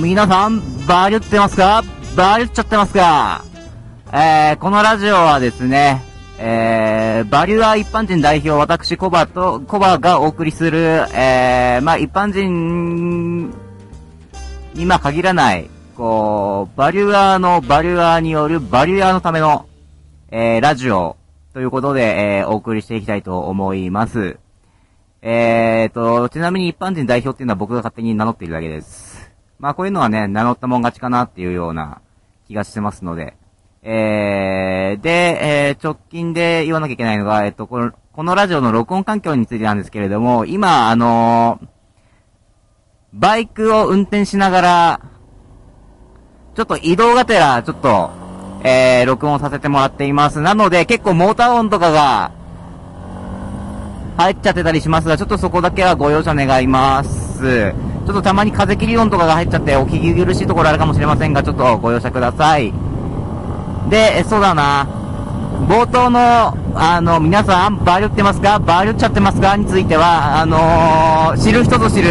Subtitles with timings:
[0.00, 1.82] 皆さん、バリュってますか？
[2.16, 3.44] バリュっちゃってますか？
[4.12, 6.02] えー、このラジオはですね、
[6.38, 13.50] えー、バリュアー一般人代表、私、コバと、コバがお送りする、えー、まあ、一般人
[14.74, 19.68] に、まあ、限らない、こう、バリュアーのバリュアーによるバリュアーのための、
[20.30, 21.16] えー、ラジオ、
[21.52, 24.38] ということで、えー、お送りしていきたいと思います。
[25.22, 29.27] えーと、ちなみに一般人代表っていうのは僕が勝手に名乗っているだけです。
[29.58, 32.00] まあこういうのはね、名乗ったもん勝ちかなっていうような
[32.46, 33.36] 気がしてますので。
[33.82, 35.10] えー、で、
[35.70, 41.66] えー、直近で言わなきゃいけないのが、えっと、この、このラジオの録音環境についてなんですけれども、今、あのー、
[43.14, 45.00] バイクを運転しながら、
[46.54, 48.10] ちょっと移動がてら、ちょっと、
[48.64, 50.40] えー、録音させてもらっています。
[50.40, 52.32] なので、結構モーター音とかが、
[54.16, 57.72] 入っちゃってたりしますが、ちょっとそこだけはご容赦願います。
[58.08, 62.72] ちょっとたまに風切り音とかが入っちゃってお聞き苦しいところあるかもしれませんが、ちょっとご容赦ください。
[63.90, 64.86] で、そうだな。
[65.68, 68.60] 冒頭の、あの、皆さん、バリュってますか？
[68.60, 69.58] バリュっちゃってますか？
[69.58, 72.08] については、あのー、知る人ぞ知る。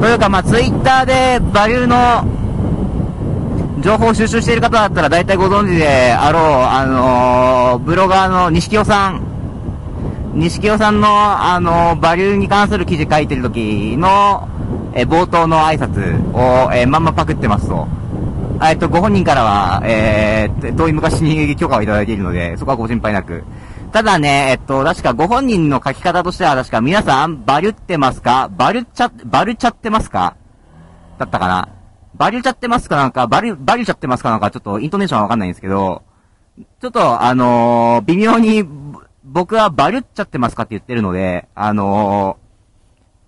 [0.00, 2.24] というか、まあ、ツイッターでバリューの
[3.82, 9.22] 情報を収集している方だったら大体ご存知であろう、あのー、ブロガーの西清さん。
[10.36, 14.48] 西清さんの、あのー、バリューに関する記事書いてる時の、
[14.94, 17.86] えー、冒頭の挨拶を、えまんまパクってますと。
[18.62, 23.42] えっと、ご本人からは、えー、遠い昔に許可をいただいているので、そこはご心配なく。
[23.92, 28.50] ただね、えっと、確かご本人の書き方としては、確か皆さん、バリュってますか？
[28.56, 30.36] バリュっちゃ、バリュっちゃってますか？
[31.18, 31.68] だったかな？
[32.14, 32.96] バリュちゃってますか？
[32.96, 34.30] なんか、バリュ、バリュちゃってますか？
[34.30, 36.02] なんか、ちょっとイントネーションわかんないんですけど、
[36.80, 38.64] ちょっと、あのー、微妙に、
[39.24, 42.36] 僕はバリュっちゃってますかって言ってるので、あの、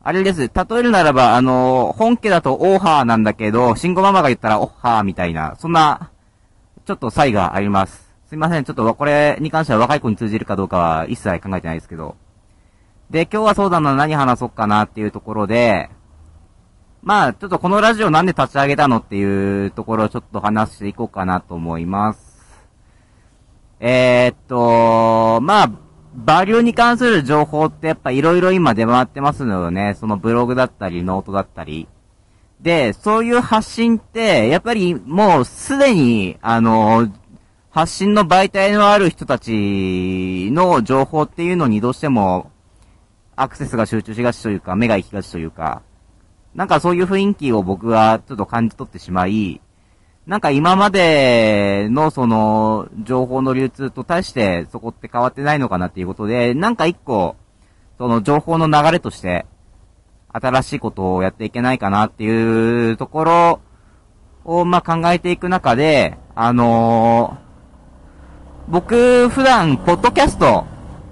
[0.04, 0.40] あれです。
[0.40, 0.48] 例
[0.78, 6.10] えるならば、あのー、本家だとオーハーなんだけど、シンゴママが言ったらオッハーみたいな、そんな、
[6.84, 8.12] ちょっと差異があります。
[8.26, 8.64] すいません。
[8.64, 12.16] ちょっとこれに関しては若い子に通じるかどうかは一切考えてないですけど。
[13.10, 15.88] で、今日はそうだな、何話そうかなっていうところで、
[17.02, 22.32] まあ、ちょっとこのラジオなんで立ち上げたのっていうところをちょっと話していこうかなと思います。
[23.78, 25.70] えー、っと、まあ、
[26.14, 29.96] バリューに関する情報ってやっぱいろいろ今出回ってますのよね。
[29.98, 31.88] そのブログだったり、ノートだったり。
[32.60, 37.08] で、そういう発信って、やっぱりもうすでに、あの、
[37.70, 42.50] 発信の媒体のある人たちの情報っていうのにどうしても
[43.34, 45.82] アクセスが集中しがちというか、目が行きがちというか、
[46.54, 49.60] なんかそういう雰囲気を僕はちょっと感じ取ってしまい、
[50.26, 57.34] なんか今までのその情報の流通と対してそこって変わってないのかなっていうことで、なんか一個、
[57.98, 59.46] その情報の流れとして、
[60.32, 63.60] 新しいことをやっていけないかなっていうところ
[64.44, 70.66] を、まあ、考えていく中で、あのー、僕、普段、ポッドキャスト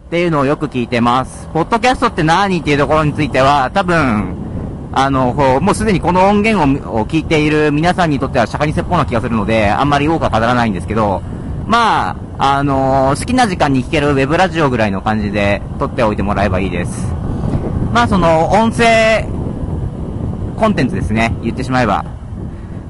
[0.06, 1.48] っていうのをよく聞いてます。
[1.52, 4.49] ポッドキャストって何っていうところについては、多分、
[4.92, 11.22] あの、もうすでにこの音源を聞いている皆さんにとっては釈迦に説法な気がするので、あんまり多くは語らないんですけど、
[11.66, 17.06] まあ、あの、好きな時間に聞けるウェブラジオぐらいの感じで撮っておいてもらえばいいです。
[17.92, 19.26] まあ、その、音声、
[20.56, 21.34] コンテンツですね。
[21.42, 22.04] 言ってしまえば。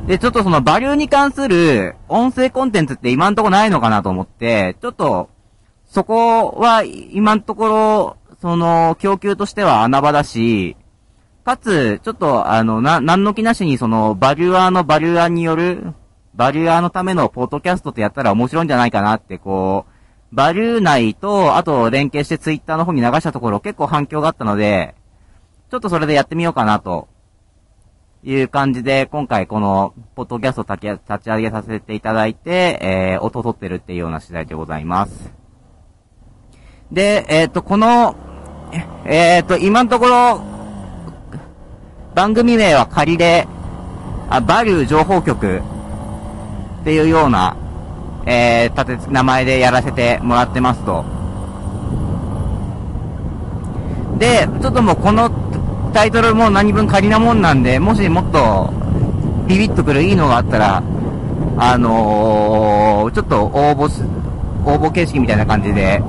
[0.06, 5.28] で、ちょっとそのバリューに関する音声コンテンツって今んとこないのかなと思って、ちょっと、
[5.86, 10.76] そこは今んところ、その、供給としては穴場だし、
[11.50, 15.94] かつ、ちょっと、あの、な、なんの気なしに、その、バリュアーのバリュアーによる、
[16.34, 19.86] バリュアーのためのポッドキャストってやったら面白いんじゃないかなって、こ
[20.32, 24.94] う、バリュー内と、あと連携してツイッターの方に流したところ結構反響があったので、
[25.70, 27.08] ちょっとそれでやってみようかなと、
[28.22, 35.32] いう感じで、今回この、ポッドキャスト立ち上げさせていただいて、えー、音取ってるっていうような次第でございます。
[36.92, 38.14] で、えっ、と、この、
[39.06, 40.49] えっ、と、今のところ、
[42.14, 43.46] 番組名は仮で、
[44.28, 45.60] あ、バリュー情報局
[46.80, 47.56] っていうような、
[48.26, 51.04] えー、立て、名前でやらせてもらってますと。
[54.18, 55.30] で、ちょっともうこの
[55.92, 58.72] タイトルも何分仮なもんなんで、もしもっと
[59.46, 60.82] ビビッとくるいいのがあったら、
[61.56, 64.02] あのー、ちょっと応募す、
[64.64, 66.02] 応募形式みたいな感じで、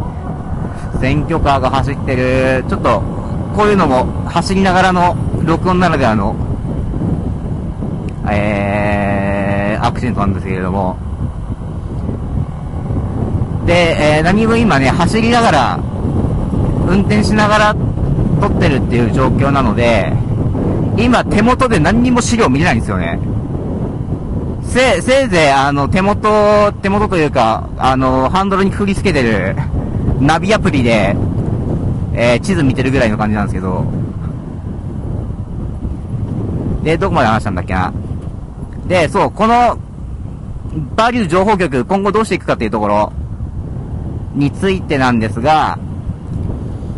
[0.99, 3.20] 選挙カーが走ってる、ちょっと、
[3.55, 6.35] こういうのも走りながらの録音ならではの、
[8.31, 10.97] えー、アクシデントなんですけれども、
[13.65, 15.79] で、えー、何分今ね、走りながら、
[16.87, 17.75] 運転しながら
[18.41, 20.13] 撮ってるっていう状況なので、
[20.97, 23.19] 今手元で何にも資料見れないんですよね。
[24.63, 29.55] せ、せいぜい、あの、手元、手元というか、あの、ハンドルに振り付けてる、
[30.19, 31.15] ナビアプリで、
[32.13, 33.85] えー、地図見てるぐらいの感じなんですけど、
[36.83, 37.93] で、どこまで話したんだっけな。
[38.87, 39.77] で、そう、この、
[40.95, 43.13] バリュー情報局、今後どうしていくかっていうところ、
[44.35, 45.77] についてなんですが、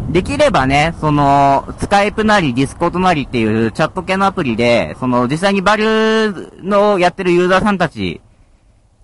[0.10, 8.22] できればね、その、スカイプなりディスコードなりっていうチャット系のアプリで、その実際にバリューのやってるユーザーさんたち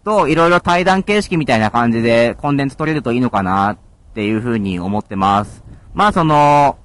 [0.03, 3.77] といろいろ対談形式みたいな感じでコンテンツ取れるといいのかなっ
[4.13, 5.63] ていうふうに思ってます。
[5.93, 6.77] まあその、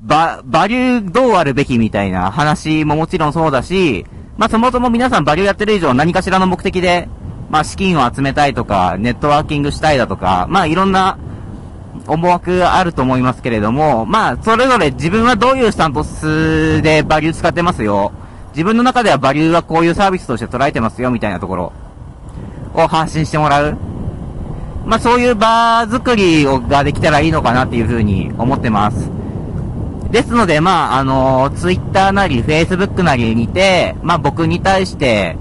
[0.00, 4.04] バ、バリューどうあるべきみたいな話ももちろんそうだし、
[4.36, 7.08] まあそもそも皆さんバリューやってる以上何かしらの目的で、
[7.50, 11.18] まあ資金を集めたいとか、ネットワーキングしたいだとか、まあいろんな
[12.06, 18.12] 思惑あると思いますけれども、まあ、それぞれ自分はどういうスタンスでバリュー使ってますよ。
[18.50, 21.72] 自分の中ではバリューはこういうサービスとして捉えてますよ、みたいなところ
[22.74, 23.93] を発信してもらう。
[24.86, 29.10] まあ、そういう場作りをができたらいいのかなっていうふうに思ってます。
[30.10, 35.36] ですので、まあ、あの、ツイッターなり、フェイスブックなりにて、まあ、僕に対して、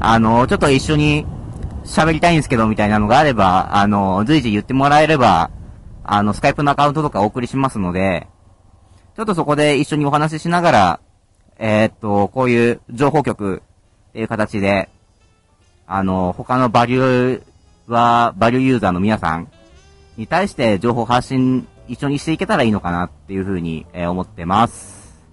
[0.00, 1.26] あの、ちょっと一緒に
[1.84, 5.50] 喋りたいんですけど、みたいなのがあれば、あの、随時言ってもらえれば、
[6.04, 8.28] あの、スカイプのアカウントとかお送りしますので、
[9.16, 11.00] ちょっとそこで一緒にお話ししながら、
[11.58, 13.62] えー、っと、こういう情報局
[14.10, 14.88] っていう形で、
[15.86, 17.42] あの、他のバリュー
[17.92, 19.48] は、バリューユーザーの皆さん
[20.16, 25.24] に対して情報発信一緒にしていけたらいいのかなっていうふうに、え、思ってます。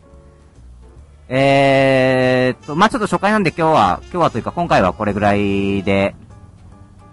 [1.29, 6.15] えー、っと、まあ、ちょっと初回なんで今日は、今日はというか今回はこれぐらいで、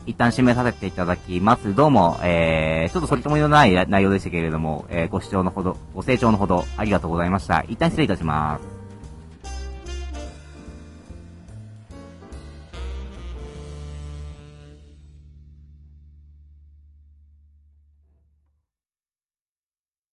[0.07, 1.75] 一旦締めさせていただきます。
[1.75, 7.65] どうも、えー、ちょっとそれとものない内容でしたけれども、えー、ご視聴のほど、ご清聴のほどありがとうございました。
[7.69, 8.70] 一旦失礼いたします。